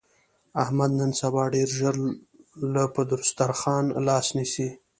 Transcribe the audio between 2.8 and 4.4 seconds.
پر دستاخوان لاس